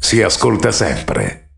[0.00, 1.50] Si ascolta sempre.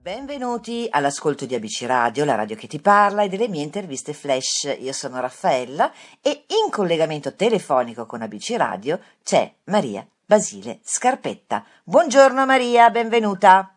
[0.00, 4.76] Benvenuti all'ascolto di ABC Radio, la radio che ti parla e delle mie interviste flash.
[4.78, 11.64] Io sono Raffaella e in collegamento telefonico con ABC Radio c'è Maria Basile Scarpetta.
[11.82, 13.74] Buongiorno Maria, benvenuta.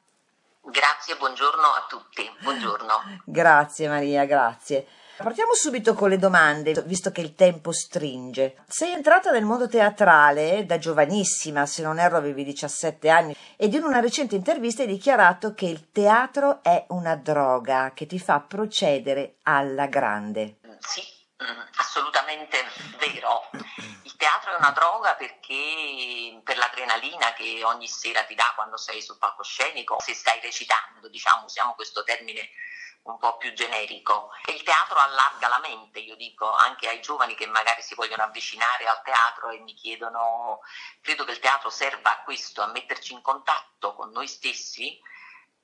[0.62, 2.32] Grazie, buongiorno a tutti.
[2.44, 3.22] Buongiorno.
[3.26, 4.88] Grazie Maria, grazie.
[5.24, 8.58] Partiamo subito con le domande, visto che il tempo stringe.
[8.68, 13.84] Sei entrata nel mondo teatrale da giovanissima, se non erro avevi 17 anni, ed in
[13.84, 19.36] una recente intervista hai dichiarato che il teatro è una droga che ti fa procedere
[19.44, 20.58] alla grande.
[20.80, 21.02] Sì,
[21.42, 22.58] mm, assolutamente
[23.00, 23.50] vero.
[24.04, 29.02] Il teatro è una droga perché per l'adrenalina che ogni sera ti dà quando sei
[29.02, 32.42] sul palcoscenico, se stai recitando, diciamo, usiamo questo termine
[33.04, 34.30] un po' più generico.
[34.46, 38.24] E il teatro allarga la mente, io dico, anche ai giovani che magari si vogliono
[38.24, 40.62] avvicinare al teatro e mi chiedono,
[41.02, 45.00] credo che il teatro serva a questo, a metterci in contatto con noi stessi,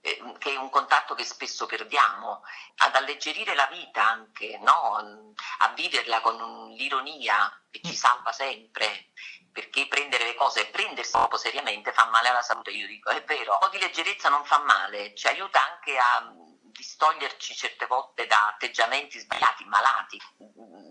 [0.01, 2.43] eh, che è un contatto che spesso perdiamo,
[2.77, 5.33] ad alleggerire la vita anche, no?
[5.59, 9.11] a viverla con l'ironia che ci salva sempre,
[9.51, 13.23] perché prendere le cose e prendersi troppo seriamente fa male alla salute, io dico, è
[13.23, 16.33] vero, un po' di leggerezza non fa male, ci aiuta anche a
[16.71, 20.17] distoglierci certe volte da atteggiamenti sbagliati, malati,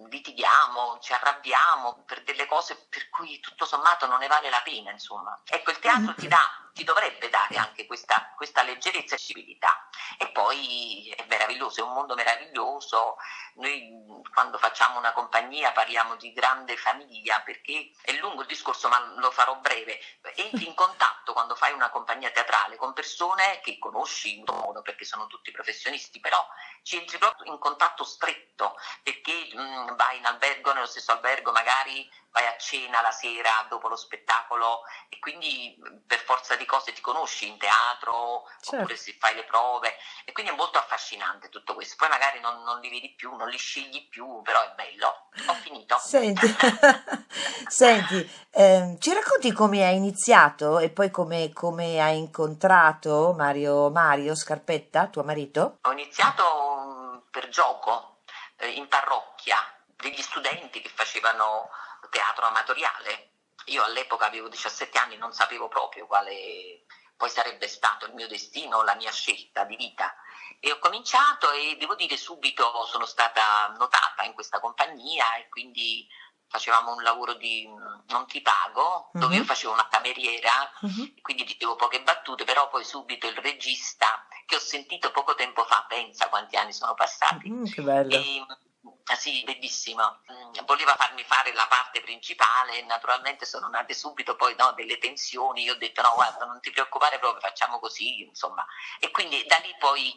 [0.08, 4.90] litighiamo, ci arrabbiamo per delle cose per cui tutto sommato non ne vale la pena,
[4.90, 5.40] insomma.
[5.44, 9.88] Ecco, il teatro ti dà ti dovrebbe dare anche questa, questa, leggerezza e civiltà.
[10.18, 13.16] E poi è meraviglioso, è un mondo meraviglioso.
[13.54, 18.98] Noi quando facciamo una compagnia parliamo di grande famiglia perché è lungo il discorso, ma
[19.16, 19.98] lo farò breve.
[20.34, 25.04] Entri in contatto quando fai una compagnia teatrale con persone che conosci in modo perché
[25.04, 26.44] sono tutti professionisti, però
[26.82, 31.52] ci entri proprio in contatto stretto perché mh, mm, vai in albergo, nello stesso albergo
[31.52, 35.76] magari vai a cena la sera dopo lo spettacolo e quindi
[36.06, 38.76] per forza di cose ti conosci in teatro certo.
[38.76, 41.96] oppure se fai le prove e quindi è molto affascinante tutto questo.
[41.98, 45.30] Poi magari non, non li vedi più, non li scegli più, però è bello.
[45.46, 45.98] Ho finito.
[45.98, 46.46] Senti,
[47.66, 54.36] Senti eh, ci racconti come hai iniziato e poi come, come hai incontrato Mario, Mario
[54.36, 55.78] Scarpetta, tuo marito?
[55.82, 56.44] Ho iniziato
[56.84, 58.18] mm, per gioco
[58.58, 59.56] eh, in parrocchia
[60.00, 61.68] degli studenti che facevano
[62.10, 63.32] teatro amatoriale.
[63.66, 66.84] Io all'epoca avevo 17 anni, non sapevo proprio quale
[67.16, 70.14] poi sarebbe stato il mio destino, la mia scelta di vita.
[70.60, 76.06] E ho cominciato e devo dire subito sono stata notata in questa compagnia e quindi
[76.48, 77.68] facevamo un lavoro di
[78.08, 79.40] non ti pago, dove uh-huh.
[79.40, 81.14] io facevo una cameriera, uh-huh.
[81.20, 85.84] quindi dicevo poche battute, però poi subito il regista che ho sentito poco tempo fa,
[85.88, 87.50] pensa quanti anni sono passati.
[87.50, 88.14] Mm, che bello.
[88.14, 88.46] E,
[89.16, 90.20] sì, bellissimo.
[90.30, 94.98] Mm, voleva farmi fare la parte principale e naturalmente sono nate subito poi no, delle
[94.98, 95.62] tensioni.
[95.62, 98.66] Io ho detto no, guarda, non ti preoccupare proprio, facciamo così, insomma.
[99.00, 100.12] E quindi da lì poi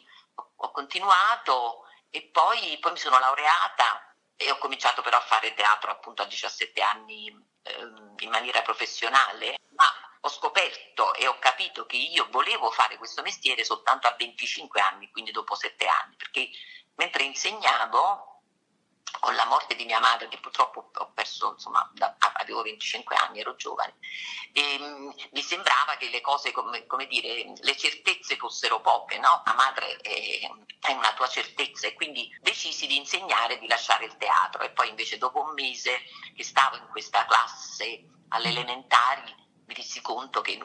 [0.56, 5.92] ho continuato e poi, poi mi sono laureata e ho cominciato però a fare teatro
[5.92, 7.28] appunto a 17 anni
[7.64, 7.82] eh,
[8.20, 9.86] in maniera professionale, ma
[10.22, 15.10] ho scoperto e ho capito che io volevo fare questo mestiere soltanto a 25 anni,
[15.12, 16.50] quindi dopo 7 anni, perché
[16.96, 18.31] mentre insegnavo
[19.20, 23.40] con la morte di mia madre, che purtroppo ho perso, insomma, da, avevo 25 anni,
[23.40, 23.96] ero giovane,
[24.54, 29.42] e, um, mi sembrava che le cose, come, come, dire, le certezze fossero poche, no?
[29.46, 34.18] La madre è, è, una tua certezza e quindi decisi di insegnare di lasciare il
[34.18, 36.02] teatro e poi invece dopo un mese
[36.36, 39.40] che stavo in questa classe alle elementari
[39.72, 40.58] mi resi conto che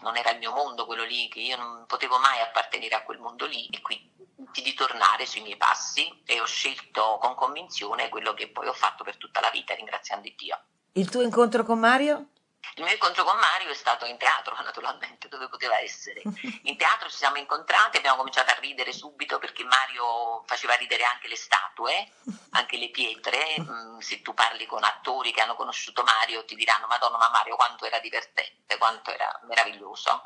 [0.00, 3.18] non era il mio mondo quello lì, che io non potevo mai appartenere a quel
[3.18, 8.34] mondo lì e quindi di tornare sui miei passi e ho scelto con convinzione quello
[8.34, 10.58] che poi ho fatto per tutta la vita, ringraziando Dio.
[10.92, 12.30] Il tuo incontro con Mario?
[12.76, 16.22] Il mio incontro con Mario è stato in teatro, naturalmente, dove poteva essere.
[16.64, 21.28] In teatro ci siamo incontrati, abbiamo cominciato a ridere subito perché Mario faceva ridere anche
[21.28, 22.12] le statue,
[22.50, 23.56] anche le pietre.
[23.60, 27.56] Mm, se tu parli con attori che hanno conosciuto Mario ti diranno Madonna, ma Mario
[27.56, 30.22] quanto era divertente, quanto era meraviglioso.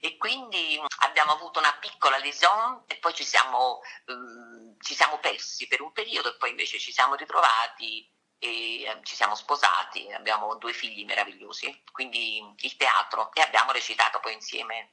[0.00, 5.18] E quindi mm, abbiamo avuto una piccola liaison e poi ci siamo, um, ci siamo
[5.18, 10.10] persi per un periodo e poi invece ci siamo ritrovati e eh, ci siamo sposati,
[10.12, 14.90] abbiamo due figli meravigliosi, quindi il teatro e abbiamo recitato poi insieme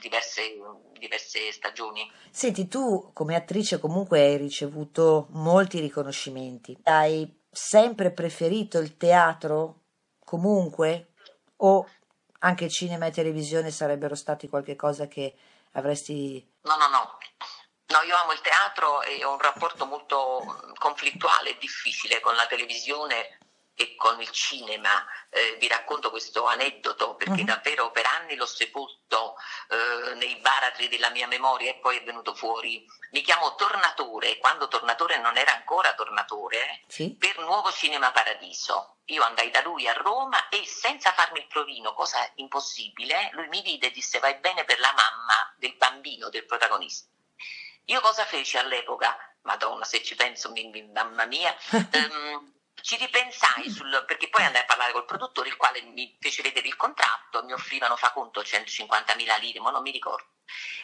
[0.00, 0.58] diverse,
[0.98, 2.10] diverse stagioni.
[2.30, 9.80] Senti, tu come attrice comunque hai ricevuto molti riconoscimenti, hai sempre preferito il teatro
[10.24, 11.12] comunque?
[11.62, 11.86] O
[12.40, 15.34] anche cinema e televisione sarebbero stati qualcosa che
[15.72, 16.46] avresti...
[16.62, 17.18] No, no, no,
[17.90, 22.46] No, io amo il teatro e ho un rapporto molto conflittuale e difficile con la
[22.46, 23.38] televisione
[23.74, 25.04] e con il cinema.
[25.28, 27.46] Eh, vi racconto questo aneddoto perché uh-huh.
[27.46, 29.34] davvero per anni l'ho sepolto
[29.70, 32.84] eh, nei baratri della mia memoria e poi è venuto fuori.
[33.10, 37.16] Mi chiamo Tornatore, quando Tornatore non era ancora Tornatore, sì.
[37.18, 38.98] per Nuovo Cinema Paradiso.
[39.06, 43.62] Io andai da lui a Roma e senza farmi il provino, cosa impossibile, lui mi
[43.62, 47.08] vide e disse vai bene per la mamma del bambino, del protagonista.
[47.90, 49.16] Io cosa feci all'epoca?
[49.42, 50.52] Madonna, se ci penso,
[50.92, 51.56] mamma mia.
[51.72, 56.42] um, ci ripensai sul, perché poi andai a parlare col produttore, il quale mi fece
[56.42, 60.28] vedere il contratto, mi offrivano, fa conto, 150.000 lire, ma non mi ricordo.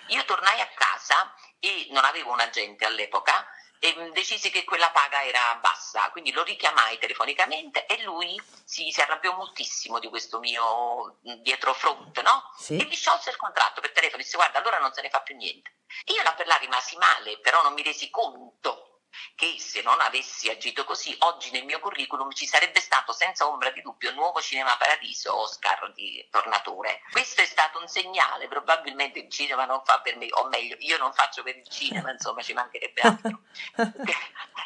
[0.08, 3.46] Io tornai a casa e non avevo un agente all'epoca
[3.78, 8.90] e mm, decisi che quella paga era bassa, quindi lo richiamai telefonicamente e lui si,
[8.90, 12.52] si arrabbiò moltissimo di questo mio mm, dietrofront, no?
[12.58, 12.76] Sì.
[12.76, 15.20] E mi sciolse il contratto per telefono e disse guarda allora non se ne fa
[15.20, 15.72] più niente.
[16.06, 18.85] Io là per là rimasi male, però non mi resi conto
[19.34, 23.70] che se non avessi agito così, oggi nel mio curriculum ci sarebbe stato senza ombra
[23.70, 27.02] di dubbio Nuovo Cinema Paradiso Oscar di Tornatore.
[27.10, 30.98] Questo è stato un segnale, probabilmente il cinema non fa per me, o meglio, io
[30.98, 33.40] non faccio per il cinema, insomma ci mancherebbe altro.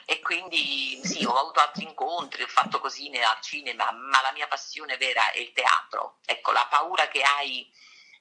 [0.06, 4.46] e quindi sì, ho avuto altri incontri, ho fatto cosine al cinema, ma la mia
[4.46, 6.18] passione vera è il teatro.
[6.24, 7.68] Ecco, la paura che hai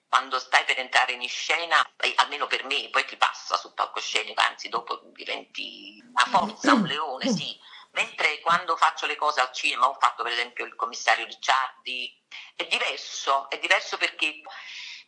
[0.09, 4.67] quando stai per entrare in scena, almeno per me, poi ti passa sul palcoscenico, anzi
[4.67, 7.57] dopo diventi una forza, un leone, sì.
[7.91, 12.23] Mentre quando faccio le cose al cinema, ho fatto per esempio il commissario Ricciardi,
[12.55, 14.41] è diverso, è diverso perché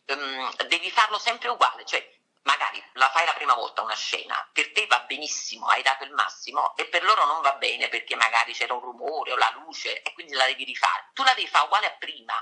[0.06, 4.72] um, devi farlo sempre uguale, cioè magari la fai la prima volta una scena, per
[4.72, 8.52] te va benissimo, hai dato il massimo e per loro non va bene perché magari
[8.52, 11.10] c'era un rumore o la luce e quindi la devi rifare.
[11.12, 12.34] Tu la devi fare uguale a prima,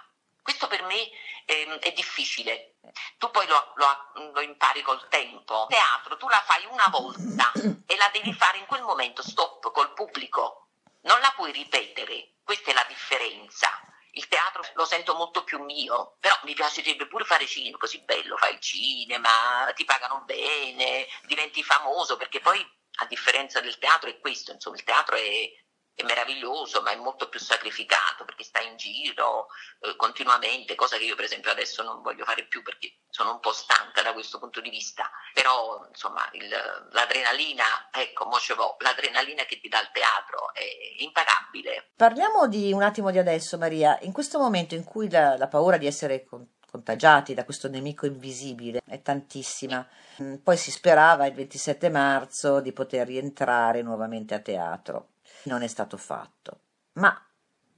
[0.43, 1.11] questo per me
[1.51, 2.77] eh, è difficile.
[3.19, 5.67] Tu poi lo, lo, lo, impari col tempo.
[5.69, 7.51] Teatro, tu la fai una volta
[7.87, 10.69] e la devi fare in quel momento, stop, col pubblico.
[11.03, 12.37] Non la puoi ripetere.
[12.45, 13.69] Questa è la differenza.
[14.13, 18.37] Il teatro lo sento molto più mio, però mi piacerebbe pure fare cinema, così bello,
[18.37, 22.61] fai cinema, ti pagano bene, diventi famoso, perché poi
[23.03, 25.49] a differenza del teatro è questo, insomma, il teatro è,
[25.95, 29.49] è meraviglioso, ma è molto più sacrificato perché stai in giro
[29.81, 33.41] eh, continuamente, cosa che io per esempio adesso non voglio fare più perché sono un
[33.41, 36.49] po' stanca da questo punto di vista, però insomma il,
[36.93, 41.91] l'adrenalina, ecco, Mocevo, l'adrenalina che ti dà il teatro è impagabile.
[41.97, 45.77] Parliamo di un attimo di adesso Maria, in questo momento in cui la, la paura
[45.77, 46.27] di essere
[46.71, 49.87] contagiati da questo nemico invisibile è tantissima.
[50.23, 55.10] Mm, poi si sperava il 27 marzo di poter rientrare nuovamente a teatro
[55.45, 56.61] non è stato fatto.
[56.95, 57.17] Ma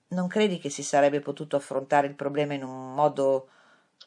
[0.08, 3.48] non credi che si sarebbe potuto affrontare il problema in un modo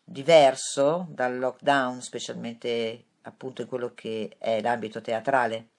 [0.03, 5.69] diverso dal lockdown, specialmente appunto in quello che è l'ambito teatrale?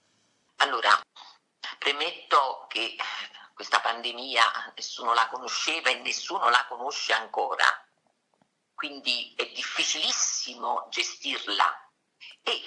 [0.57, 1.01] Allora,
[1.79, 2.97] premetto che
[3.55, 4.43] questa pandemia
[4.75, 7.65] nessuno la conosceva e nessuno la conosce ancora,
[8.75, 11.86] quindi è difficilissimo gestirla
[12.49, 12.63] e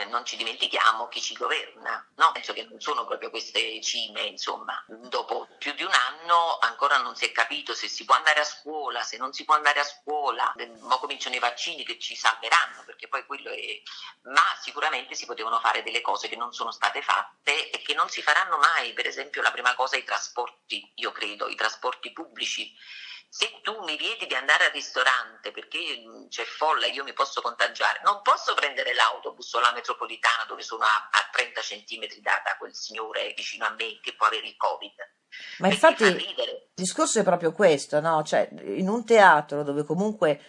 [0.00, 2.32] eh, non ci dimentichiamo chi ci governa, no?
[2.32, 7.14] penso che non sono proprio queste cime, insomma, dopo più di un anno ancora non
[7.14, 9.84] si è capito se si può andare a scuola, se non si può andare a
[9.84, 13.82] scuola, ora cominciano i vaccini che ci salveranno, perché poi quello è...
[14.22, 18.08] ma sicuramente si potevano fare delle cose che non sono state fatte e che non
[18.08, 22.74] si faranno mai, per esempio la prima cosa i trasporti, io credo, i trasporti pubblici
[23.32, 27.12] se tu mi vieti di andare al ristorante perché mm, c'è folla e io mi
[27.12, 32.20] posso contagiare, non posso prendere l'autobus o la metropolitana dove sono a, a 30 centimetri
[32.20, 34.94] da, da, quel signore vicino a me che può avere il Covid.
[35.58, 38.24] Ma infatti il discorso è proprio questo, no?
[38.24, 40.40] Cioè, in un teatro dove comunque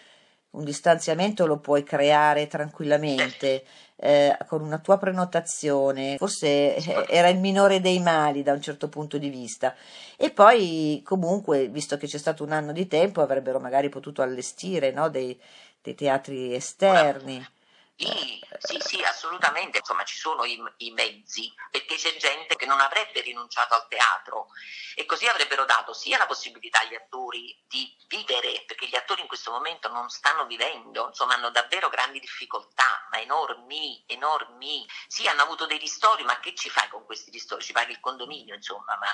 [0.50, 3.64] un distanziamento lo puoi creare tranquillamente
[4.04, 8.88] eh, con una tua prenotazione, forse eh, era il minore dei mali da un certo
[8.88, 9.76] punto di vista.
[10.16, 14.90] E poi comunque, visto che c'è stato un anno di tempo, avrebbero magari potuto allestire
[14.90, 15.38] no, dei,
[15.80, 17.46] dei, teatri esterni.
[17.94, 23.20] Sì, sì, assolutamente, insomma ci sono i, i, mezzi, perché c'è gente che non avrebbe
[23.20, 24.48] rinunciato al teatro
[24.94, 29.26] e così avrebbero dato sia la possibilità agli attori di vivere, perché gli attori in
[29.26, 34.86] questo momento non stanno vivendo, insomma hanno davvero grandi difficoltà, ma enormi, enormi.
[35.06, 37.62] Sì, hanno avuto dei ristori, ma che ci fai con questi ristori?
[37.62, 39.08] Ci paghi il condominio, insomma, ma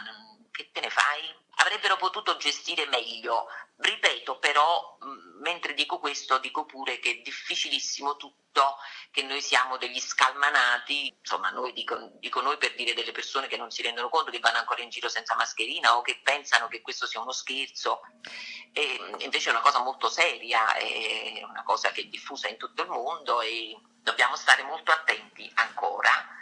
[0.51, 1.35] che te ne fai?
[1.57, 3.47] Avrebbero potuto gestire meglio.
[3.77, 4.99] Ripeto, però,
[5.41, 8.48] mentre dico questo, dico pure che è difficilissimo tutto,
[9.11, 13.57] che noi siamo degli scalmanati, insomma, noi dico, dico noi per dire delle persone che
[13.57, 16.81] non si rendono conto che vanno ancora in giro senza mascherina o che pensano che
[16.81, 18.01] questo sia uno scherzo.
[18.73, 22.83] E invece è una cosa molto seria, è una cosa che è diffusa in tutto
[22.83, 26.37] il mondo e dobbiamo stare molto attenti ancora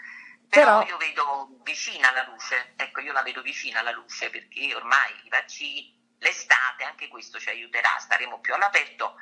[0.48, 4.74] però, Però io vedo vicina la luce, ecco io la vedo vicina la luce perché
[4.74, 9.16] ormai i vaccini, l'estate, anche questo ci aiuterà, staremo più all'aperto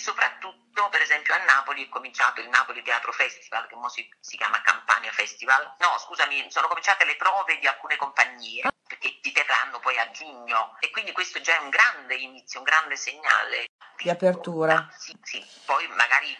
[0.00, 4.36] soprattutto per esempio a Napoli è cominciato il Napoli Teatro Festival che ora si, si,
[4.36, 9.78] chiama Campania Festival no scusami sono cominciate le prove di alcune compagnie perché ti terranno
[9.80, 14.10] poi a giugno e quindi questo già è un grande inizio un grande segnale di
[14.10, 15.44] apertura sì, sì.
[15.64, 16.36] poi magari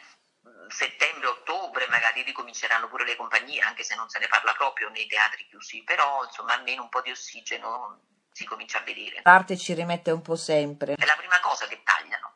[0.68, 5.46] settembre-ottobre magari ricominceranno pure le compagnie, anche se non se ne parla proprio nei teatri
[5.46, 8.00] chiusi, però insomma almeno un po' di ossigeno
[8.32, 9.20] si comincia a vedere.
[9.22, 10.94] L'arte ci rimette un po' sempre.
[10.94, 12.32] È la prima cosa che tagliano.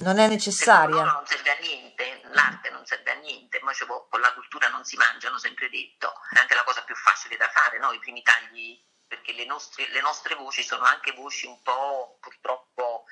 [0.00, 1.04] Non è necessaria.
[1.04, 3.72] non serve a niente, l'arte non serve a niente, ma
[4.08, 6.12] con la cultura non si mangia, hanno sempre detto.
[6.30, 7.92] È anche la cosa più facile da fare, no?
[7.92, 13.04] i primi tagli, perché le nostre, le nostre voci sono anche voci un po' purtroppo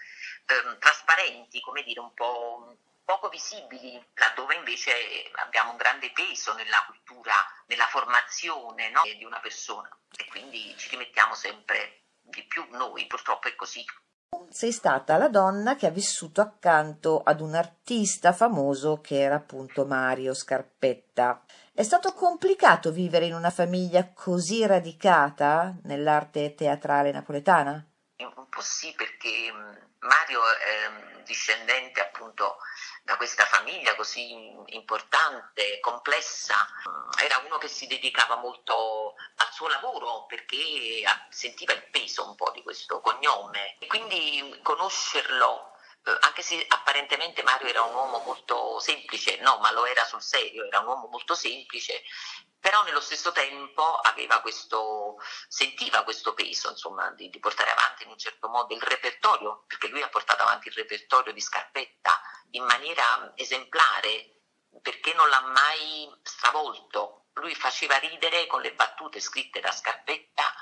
[0.46, 6.84] ehm, trasparenti, come dire, un po' poco visibili, laddove invece abbiamo un grande peso nella
[6.86, 7.34] cultura,
[7.66, 9.02] nella formazione no?
[9.02, 13.84] di una persona e quindi ci rimettiamo sempre di più noi, purtroppo è così.
[14.52, 19.86] Sei stata la donna che ha vissuto accanto ad un artista famoso che era appunto
[19.86, 21.42] Mario Scarpetta.
[21.72, 27.82] È stato complicato vivere in una famiglia così radicata nell'arte teatrale napoletana?
[28.18, 32.58] Un po' sì, perché mm, Mario è discendente appunto
[33.02, 34.32] da questa famiglia così
[34.66, 36.54] importante, complessa,
[37.20, 42.50] era uno che si dedicava molto al suo lavoro perché sentiva il peso un po'
[42.52, 43.76] di questo cognome.
[43.78, 45.72] E quindi conoscerlo
[46.04, 50.22] eh, anche se apparentemente Mario era un uomo molto semplice, no, ma lo era sul
[50.22, 52.02] serio, era un uomo molto semplice,
[52.58, 54.00] però nello stesso tempo
[54.42, 55.16] questo,
[55.48, 59.88] sentiva questo peso insomma, di, di, portare avanti in un certo modo il repertorio, perché
[59.88, 62.20] lui ha portato avanti il repertorio di Scarpetta
[62.52, 64.40] in maniera esemplare,
[64.80, 67.26] perché non l'ha mai stravolto.
[67.34, 70.52] Lui faceva ridere con le battute scritte da Scarpetta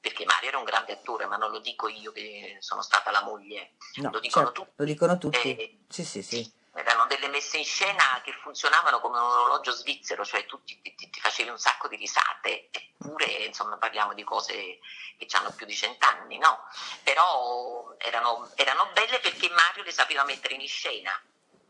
[0.00, 3.22] perché Mario era un grande attore, ma non lo dico io che sono stata la
[3.22, 4.74] moglie, no, lo dicono certo, tutti.
[4.76, 5.56] Lo dicono tutti.
[5.56, 6.52] Eh, sì, sì, sì.
[6.72, 10.94] Erano delle messe in scena che funzionavano come un orologio svizzero, cioè tu ti, ti,
[10.94, 14.78] ti facevi un sacco di risate, eppure insomma parliamo di cose
[15.16, 16.62] che hanno più di cent'anni, no?
[17.02, 21.10] Però erano, erano belle perché Mario le sapeva mettere in scena.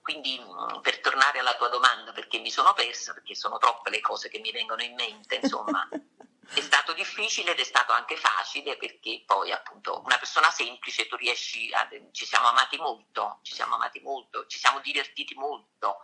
[0.08, 0.42] Quindi
[0.80, 4.38] per tornare alla tua domanda, perché mi sono persa, perché sono troppe le cose che
[4.38, 5.86] mi vengono in mente, insomma.
[6.50, 11.16] È stato difficile ed è stato anche facile perché poi appunto una persona semplice tu
[11.16, 11.86] riesci a...
[12.10, 15.98] ci siamo amati molto, ci siamo amati molto, ci siamo divertiti molto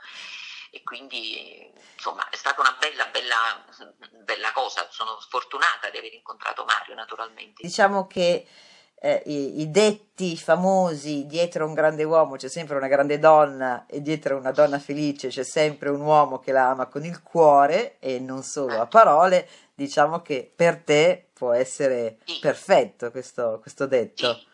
[0.70, 3.64] e quindi insomma è stata una bella, bella,
[4.22, 7.62] bella cosa, sono sfortunata di aver incontrato Mario naturalmente.
[7.62, 8.46] Diciamo che
[9.04, 14.00] eh, i, i, detti famosi dietro un grande uomo c'è sempre una grande donna e
[14.00, 18.18] dietro una donna felice c'è sempre un uomo che la ama con il cuore e
[18.18, 22.38] non solo a parole, diciamo che per te può essere sì.
[22.38, 24.32] perfetto questo, questo detto.
[24.32, 24.46] Sì.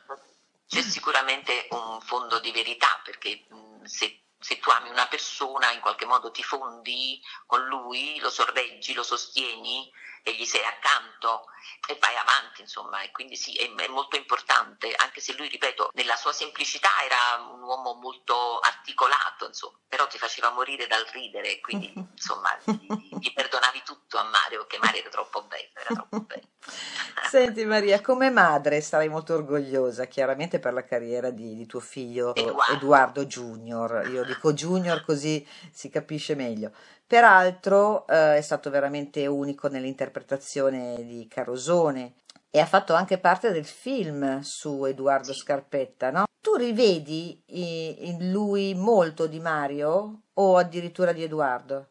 [0.66, 3.45] C'è sicuramente un fondo di verità perché
[3.85, 8.95] se, se tu ami una persona in qualche modo ti fondi con lui, lo sorreggi,
[8.95, 9.88] lo sostieni
[10.23, 11.47] e gli sei accanto
[11.89, 15.91] e vai avanti, insomma, e quindi sì, è, è, molto importante, anche se lui, ripeto,
[15.95, 21.61] nella sua semplicità era un uomo molto articolato, insomma, però ti faceva morire dal ridere,
[21.61, 22.87] quindi insomma gli,
[23.19, 26.49] gli perdonavi tutto a Mario, che Mario era troppo bello, era troppo bello.
[27.29, 32.35] Senti Maria, come madre sarai molto orgogliosa chiaramente per la carriera di, di tuo figlio
[32.35, 32.73] Eduardo.
[32.73, 36.73] Edoardo Junior, io dico Junior così si capisce meglio.
[37.11, 42.14] Peraltro eh, è stato veramente unico nell'interpretazione di Carosone
[42.49, 46.26] e ha fatto anche parte del film su Edoardo Scarpetta, no?
[46.40, 51.88] Tu rivedi in lui molto di Mario o addirittura di Edoardo?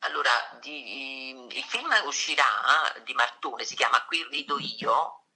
[0.00, 0.28] Allora,
[0.60, 2.44] di, il film uscirà
[3.06, 5.28] di Martone, si chiama Qui rido io,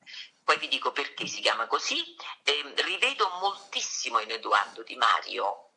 [0.44, 1.96] poi vi dico perché si chiama così,
[2.42, 5.70] eh, rivedo moltissimo in Edoardo di Mario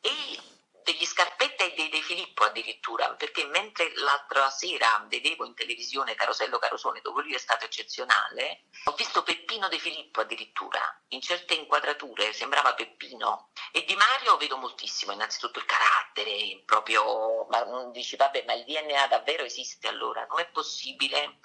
[0.00, 0.60] e
[1.02, 6.60] degli Scarpetta e dei De Filippo addirittura, perché mentre l'altra sera vedevo in televisione Carosello
[6.60, 12.32] Carosone, dove lui è stato eccezionale, ho visto Peppino De Filippo addirittura, in certe inquadrature
[12.32, 13.50] sembrava Peppino.
[13.72, 19.08] E Di Mario vedo moltissimo, innanzitutto il carattere, proprio, ma dici vabbè, ma il DNA
[19.08, 20.24] davvero esiste allora?
[20.26, 21.38] Non è possibile?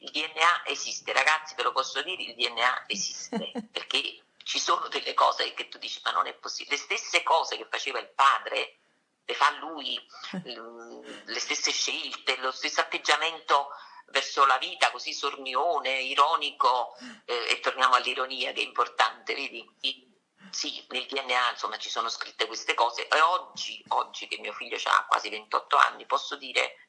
[0.00, 5.14] Il DNA esiste, ragazzi, ve lo posso dire, il DNA esiste, perché ci sono delle
[5.14, 8.80] cose che tu dici ma non è possibile, le stesse cose che faceva il padre
[9.28, 10.00] le fa lui,
[10.42, 13.68] le stesse scelte, lo stesso atteggiamento
[14.06, 20.06] verso la vita così sornione, ironico eh, e torniamo all'ironia che è importante, vedi?
[20.50, 24.78] Sì, nel DNA insomma ci sono scritte queste cose e oggi, oggi che mio figlio
[24.84, 26.88] ha quasi 28 anni posso dire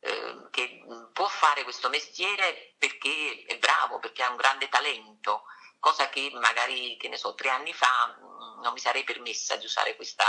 [0.00, 5.44] eh, che può fare questo mestiere perché è bravo, perché ha un grande talento
[5.78, 8.14] cosa che magari, che ne so, tre anni fa
[8.62, 10.24] non mi sarei permessa di usare questa,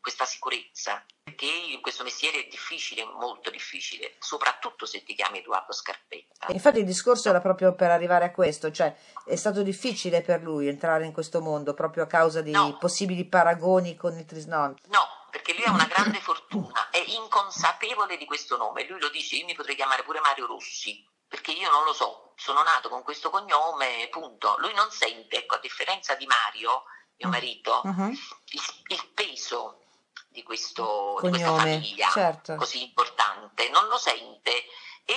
[0.00, 1.46] questa sicurezza, perché
[1.80, 6.52] questo mestiere è difficile, molto difficile, soprattutto se ti chiami Edoardo Scarpetta.
[6.52, 10.68] infatti il discorso era proprio per arrivare a questo, cioè è stato difficile per lui
[10.68, 12.76] entrare in questo mondo proprio a causa di no.
[12.78, 14.74] possibili paragoni con il Trisnon.
[14.86, 19.36] No, perché lui ha una grande fortuna, è inconsapevole di questo nome, lui lo dice,
[19.36, 23.04] io mi potrei chiamare pure Mario Rossi, perché io non lo so, sono nato con
[23.04, 24.56] questo cognome, punto.
[24.58, 26.82] Lui non sente, ecco, a differenza di Mario,
[27.18, 27.30] mio mm.
[27.30, 28.08] marito, uh-huh.
[28.08, 29.82] il, il, peso
[30.30, 32.54] di, questo, di questa famiglia certo.
[32.56, 34.64] così importante, non lo sente.
[35.04, 35.14] E,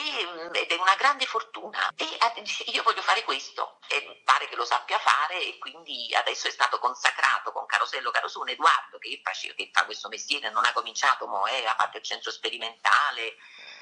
[0.53, 1.91] ed è una grande fortuna.
[1.95, 2.05] E
[2.71, 3.77] io voglio fare questo.
[3.87, 8.53] E pare che lo sappia fare e quindi adesso è stato consacrato con Carosello Carosone
[8.53, 12.03] Edoardo che, face, che fa questo mestiere non ha cominciato mo, eh, ha fatto il
[12.03, 13.35] centro sperimentale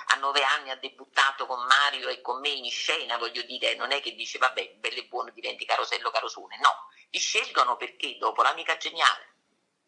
[0.07, 3.91] a nove anni ha debuttato con Mario e con me in scena, voglio dire, non
[3.91, 8.41] è che dice vabbè, bello e buono diventi Carosello Carosone, no, li scelgono perché dopo
[8.41, 9.30] l'amica geniale,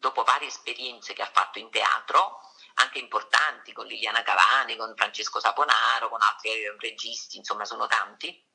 [0.04, 2.40] dopo varie esperienze che ha fatto in teatro,
[2.74, 8.46] anche importanti, con Liliana Cavani, con Francesco Saponaro, con altri registi, insomma sono tanti,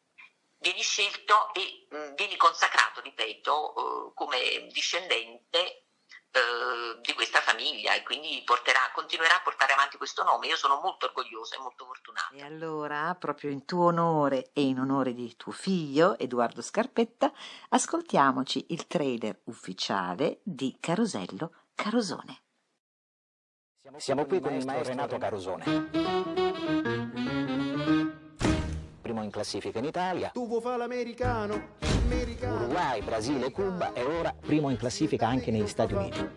[0.60, 5.89] vieni scelto e mh, vieni consacrato, ripeto, eh, come discendente
[6.32, 10.48] eh, di questa famiglia e quindi porterà, continuerà a portare avanti questo nome.
[10.48, 12.36] Io sono molto orgogliosa e molto fortunata.
[12.36, 17.32] E allora, proprio in tuo onore e in onore di tuo figlio, Edoardo Scarpetta,
[17.70, 22.44] ascoltiamoci il trailer ufficiale di Carosello Carosone.
[23.98, 26.99] Siamo, qui con il maestro Renato Carosone
[29.30, 30.32] in classifica in Italia.
[30.34, 31.78] Tu vuoi fare l'americano?
[32.42, 36.28] Uruguay, Brasile, Cuba e ora primo in classifica anche negli Stati Uniti.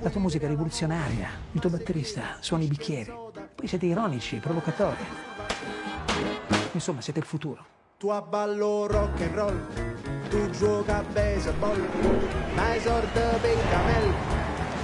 [0.00, 3.12] La tua musica è rivoluzionaria, il tuo batterista suona i bicchieri,
[3.54, 5.04] poi siete ironici, provocatori.
[6.72, 7.64] Insomma, siete il futuro.
[7.96, 9.66] Tu abballo rock and roll,
[10.28, 11.86] tu gioca a baseball,
[12.54, 14.14] ma esorda per camel,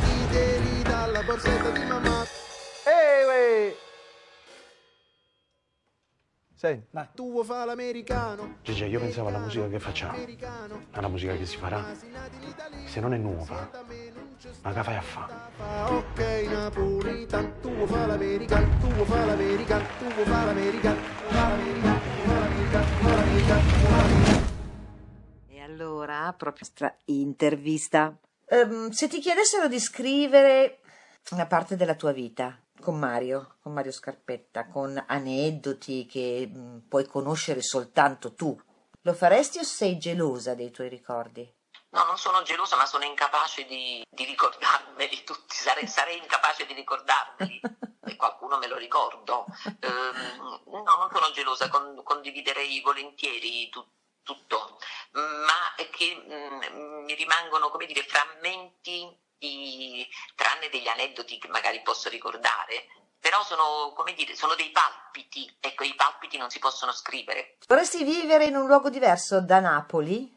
[0.05, 2.25] ti devi dalla borsetta di mamma.
[2.85, 3.77] Ehi, hey,
[6.57, 8.57] Senti, ma tu vuoi fare l'americano?
[8.63, 10.17] Gigi, io pensavo alla musica che facciamo,
[10.93, 11.85] alla musica che si farà.
[12.87, 13.71] Se non è nuova,
[14.63, 15.35] ma che fai a fare?
[15.93, 22.01] Ok, Napolitan, tu vuoi fare l'americano, tu vuoi fare l'americano, tu vuoi fare l'americano, l'americano,
[22.25, 24.45] l'americano, l'americano.
[25.49, 28.17] E allora, proprio stra- intervista.
[28.49, 30.79] Um, se ti chiedessero di scrivere
[31.33, 36.79] una parte della tua vita, con Mario, con Mario Scarpetta, con aneddoti che mh, mm,
[36.89, 38.57] puoi conoscere soltanto tu.
[39.03, 41.53] Lo faresti o sei gelosa dei tuoi ricordi?
[41.89, 46.75] No, non sono gelosa, ma sono incapace di, di ricordarmeli tutti, sarei, sarei, incapace di
[46.75, 47.61] ricordarmeli
[48.05, 49.47] e qualcuno me lo ricordo.
[49.65, 53.85] Um, no, non sono gelosa, con, condividerei volentieri tu,
[54.23, 54.79] tutto,
[55.11, 58.66] ma è che um, mi rimangono, come dire, frammenti
[60.77, 65.95] degli aneddoti che magari posso ricordare, però sono, come dire, sono dei palpiti, ecco, i
[65.95, 67.57] palpiti non si possono scrivere.
[67.67, 70.35] Vorresti vivere in un luogo diverso da Napoli?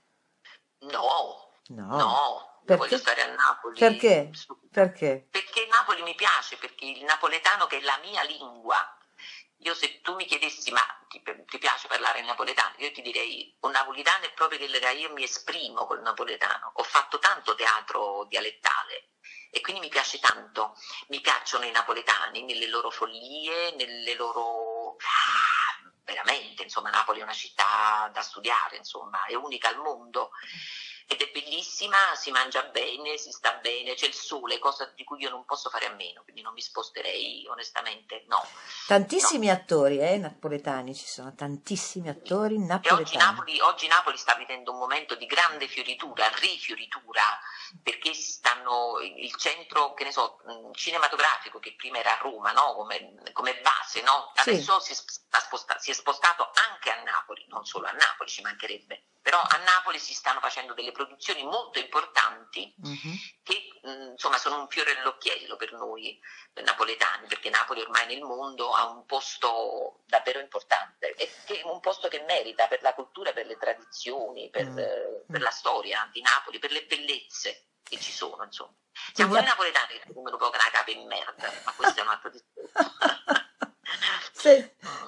[0.80, 2.48] No, no, no.
[2.64, 3.78] Voglio stare a Napoli.
[3.80, 4.32] Perché?
[4.72, 5.28] Perché?
[5.30, 8.78] Perché Napoli mi piace, perché il napoletano che è la mia lingua,
[9.58, 12.76] io se tu mi chiedessi, ma ti, ti, piace parlare napoletano?
[12.78, 16.72] Io ti direi, un napoletano è proprio che io mi esprimo col napoletano.
[16.76, 19.10] Ho fatto tanto teatro dialettale
[19.52, 20.76] e quindi mi piace tanto.
[21.08, 24.96] Mi piacciono i napoletani nelle loro follie, nelle loro...
[24.98, 30.32] Ah, veramente, insomma, Napoli è una città da studiare, insomma, è unica al mondo.
[31.12, 35.20] Ed è bellissima, si mangia bene, si sta bene, c'è il sole, cosa di cui
[35.20, 38.46] io non posso fare a meno, quindi non mi sposterei onestamente, no.
[38.86, 39.54] Tantissimi no.
[39.54, 43.00] attori eh, napoletani, ci sono tantissimi attori napoletani.
[43.00, 47.24] E oggi Napoli, oggi Napoli sta vivendo un momento di grande fioritura, rifioritura,
[47.82, 50.38] perché stanno il centro, che ne so,
[50.74, 52.76] cinematografico che prima era a Roma, no?
[52.76, 54.32] come, come, base, no?
[54.36, 54.94] adesso sì.
[54.94, 59.42] si, sposta, si è spostato anche a Napoli, non solo a Napoli, ci mancherebbe però
[59.42, 63.16] a Napoli si stanno facendo delle produzioni molto importanti uh-huh.
[63.42, 66.20] che mh, insomma sono un fiore all'occhiello per noi
[66.62, 72.10] napoletani, perché Napoli ormai nel mondo ha un posto davvero importante, e che, un posto
[72.10, 75.26] che merita per la cultura, per le tradizioni, per, uh-huh.
[75.32, 78.76] per la storia di Napoli, per le bellezze che ci sono, insomma.
[79.14, 82.10] Siamo noi napoletani che come un po' una capa in merda, ma questo è un
[82.10, 82.98] altro discorso.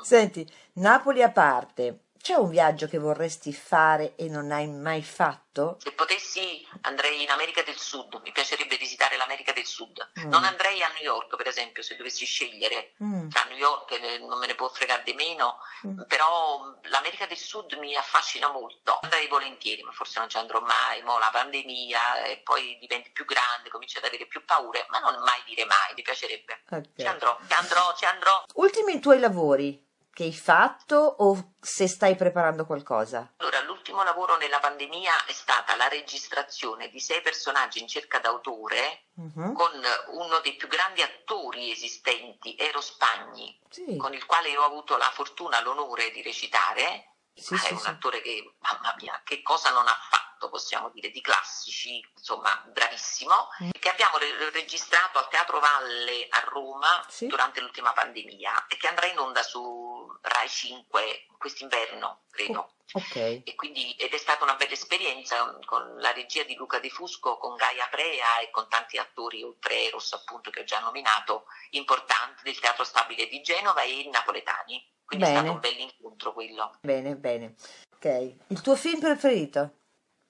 [0.03, 5.77] Senti, Napoli a parte, c'è un viaggio che vorresti fare e non hai mai fatto?
[5.81, 10.11] Se potessi andrei in America del Sud, mi piacerebbe visitare l'America del Sud.
[10.19, 10.29] Mm.
[10.29, 12.93] Non andrei a New York, per esempio, se dovessi scegliere.
[13.03, 13.29] Mm.
[13.33, 16.03] A New York eh, non me ne può fregare di meno, mm.
[16.03, 18.99] però l'America del Sud mi affascina molto.
[19.01, 21.01] Andrei volentieri, ma forse non ci andrò mai.
[21.01, 25.21] Mo la pandemia e poi diventi più grande, cominci ad avere più paure, ma non
[25.23, 26.61] mai dire mai, mi piacerebbe.
[26.65, 26.91] Okay.
[26.97, 28.43] Ci andrò, ci andrò, ci andrò.
[28.53, 33.33] Ultimi tuoi lavori che hai fatto o se stai preparando qualcosa?
[33.37, 39.05] Allora, l'ultimo lavoro nella pandemia è stata la registrazione di sei personaggi in cerca d'autore
[39.13, 39.53] uh-huh.
[39.53, 39.71] con
[40.09, 43.95] uno dei più grandi attori esistenti, Ero Spagni, sì.
[43.97, 47.15] con il quale ho avuto la fortuna, l'onore di recitare.
[47.33, 50.30] Sì, sì, è un attore che, mamma mia, che cosa non ha fatto?
[50.49, 53.69] Possiamo dire, di classici, insomma, bravissimo, mm.
[53.79, 57.27] che abbiamo re- registrato al Teatro Valle a Roma sì.
[57.27, 62.73] durante l'ultima pandemia e che andrà in onda su Rai 5 quest'inverno, credo.
[62.93, 63.43] Oh, okay.
[63.55, 67.55] quindi, ed è stata una bella esperienza con la regia di Luca De Fusco, con
[67.55, 72.59] Gaia Prea e con tanti attori, oltre Eros appunto che ho già nominato, importanti del
[72.59, 74.85] Teatro Stabile di Genova e napoletani.
[75.05, 75.37] Quindi bene.
[75.37, 76.77] è stato un bel incontro quello.
[76.81, 77.55] Bene, bene.
[77.95, 78.35] Ok.
[78.47, 79.80] Il tuo film preferito?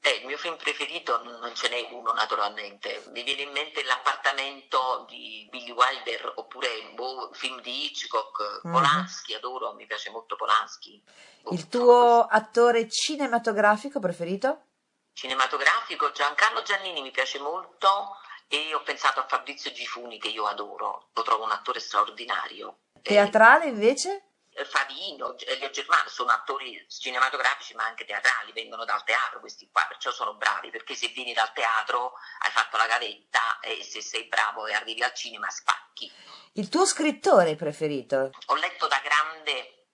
[0.03, 5.05] Eh, il mio film preferito non ce n'è uno naturalmente, mi viene in mente L'appartamento
[5.07, 8.73] di Billy Wilder oppure boh, film di Hitchcock, mm-hmm.
[8.73, 11.03] Polanski, adoro, mi piace molto Polanski.
[11.41, 14.65] Boh, il tuo attore cinematografico preferito?
[15.13, 21.09] Cinematografico Giancarlo Giannini mi piace molto e ho pensato a Fabrizio Gifuni che io adoro,
[21.13, 22.79] lo trovo un attore straordinario.
[23.01, 24.30] Teatrale invece?
[24.65, 30.11] Favino, Elio Germano sono attori cinematografici ma anche teatrali, vengono dal teatro questi qua, perciò
[30.11, 34.67] sono bravi, perché se vieni dal teatro hai fatto la gavetta e se sei bravo
[34.67, 36.11] e arrivi al cinema spacchi.
[36.53, 38.31] Il tuo scrittore preferito?
[38.47, 39.87] Ho letto da grande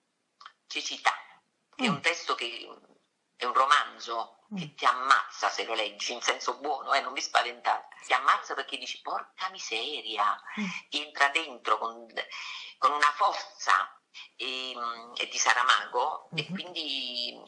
[0.66, 1.14] Cecità,
[1.74, 1.86] che mm.
[1.86, 2.68] è un testo che
[3.36, 4.74] è un romanzo che mm.
[4.74, 8.76] ti ammazza se lo leggi in senso buono, eh, non vi spaventate, ti ammazza perché
[8.76, 10.66] dici porca miseria, mm.
[10.90, 12.06] entra dentro con,
[12.76, 13.97] con una forza
[14.36, 14.74] e,
[15.16, 16.44] e di Saramago mm-hmm.
[16.44, 16.54] e mhm.
[16.54, 17.42] quindi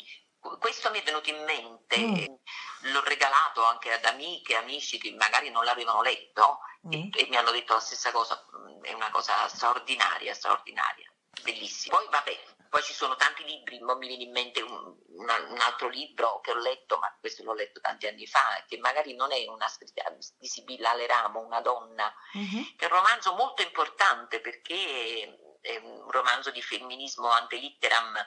[0.58, 2.92] questo mi è venuto in mente, mm.
[2.92, 6.92] l'ho regalato anche ad amiche, amici che magari non l'avevano letto mm.
[6.92, 11.98] e, e, mi hanno detto la stessa cosa, mm, è una cosa straordinaria, straordinaria, bellissima.
[11.98, 16.40] Poi vabbè, poi ci sono tanti libri, mi viene in mente un, un, altro libro
[16.40, 19.68] che ho letto, ma questo l'ho letto tanti anni fa, che magari non è una
[19.68, 22.62] scritta di Sibilla Aleramo, una donna, mm-hmm.
[22.76, 28.26] che è un romanzo molto importante perché è un romanzo di femminismo ante litteram,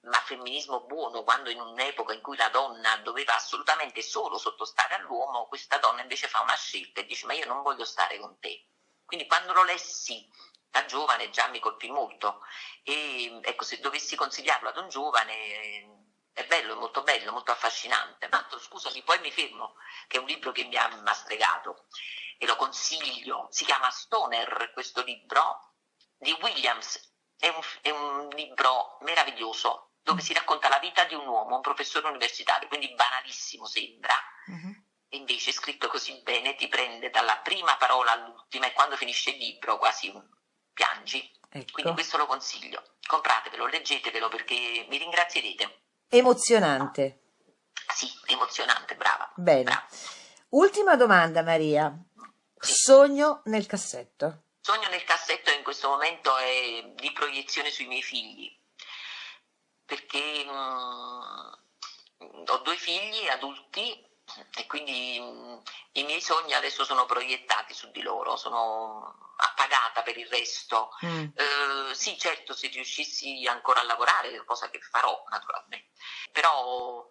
[0.00, 5.46] ma femminismo buono, quando in un'epoca in cui la donna doveva assolutamente solo sottostare all'uomo,
[5.46, 8.68] questa donna invece fa una scelta e dice ma io non voglio stare con te.
[9.04, 10.28] Quindi quando lo lessi
[10.68, 12.40] da giovane già mi colpì molto
[12.82, 18.28] e ecco se dovessi consigliarlo ad un giovane è bello, è molto bello, molto affascinante.
[18.28, 19.76] Tanto scusami, poi mi fermo,
[20.08, 21.86] che è un libro che mi ha mastregato
[22.36, 25.73] e lo consiglio, si chiama Stoner questo libro
[26.16, 27.12] di Williams.
[27.36, 31.62] È un, è un libro meraviglioso dove si racconta la vita di un uomo, un
[31.62, 34.14] professore universitario, quindi banalissimo sembra,
[35.08, 39.38] e invece scritto così bene ti prende dalla prima parola all'ultima e quando finisce il
[39.38, 40.12] libro quasi
[40.72, 41.30] piangi.
[41.48, 41.72] Ecco.
[41.72, 42.96] Quindi questo lo consiglio.
[43.06, 45.84] Compratevelo, leggetevelo perché mi ringrazierete.
[46.08, 47.20] Emozionante.
[47.94, 49.32] Sì, emozionante, brava.
[49.36, 49.62] Bene.
[49.62, 49.86] Brava.
[50.50, 51.96] Ultima domanda, Maria.
[52.58, 52.72] Sì.
[52.72, 58.50] Sogno nel cassetto sogno nel cassetto in questo momento è di proiezione sui miei figli,
[59.84, 61.58] perché mh,
[62.24, 63.92] mm, ho due figli adulti
[64.56, 65.58] e quindi mh, mm,
[65.92, 70.90] i miei sogni adesso sono proiettati su di loro, sono pagata per il resto.
[71.04, 71.26] Mm.
[71.34, 75.90] Eh, sì, certo, se riuscissi ancora a lavorare, cosa che farò naturalmente,
[76.32, 77.08] però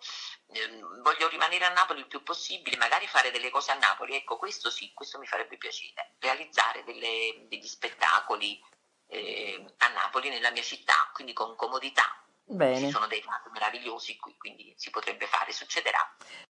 [0.47, 4.37] ehm, voglio rimanere a Napoli il più possibile, magari fare delle cose a Napoli, ecco,
[4.37, 8.61] questo sì, questo mi farebbe piacere, realizzare delle- degli spettacoli
[9.07, 12.23] eh, a Napoli, nella mia città, quindi con comodità.
[12.45, 12.89] Ci Bene.
[12.89, 16.15] sono dei teatri meravigliosi qui, quindi si potrebbe fare, succederà.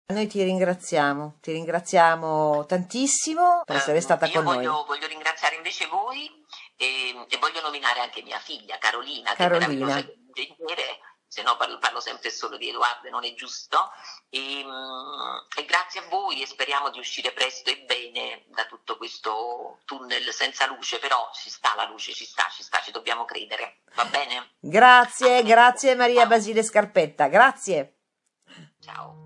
[0.07, 4.57] Noi ti ringraziamo, ti ringraziamo tantissimo per essere stata io con noi.
[4.57, 6.31] voglio, voglio ringraziare invece voi
[6.77, 9.95] e, e voglio nominare anche mia figlia Carolina, Carolina.
[9.95, 13.79] che è ingegnere, se no parlo, parlo sempre solo di Edoardo non è giusto.
[14.29, 18.99] E, mm, e grazie a voi e speriamo di uscire presto e bene da tutto
[18.99, 23.25] questo tunnel senza luce, però ci sta la luce, ci sta, ci sta, ci dobbiamo
[23.25, 24.57] credere, va bene?
[24.61, 28.01] Grazie, grazie Maria Basile Scarpetta, grazie.
[28.81, 29.24] Ciao.